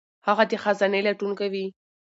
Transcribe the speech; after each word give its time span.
هغه 0.27 0.43
د 0.49 0.51
خزانې 0.63 1.01
لټون 1.07 1.31
کوي. 1.39 1.65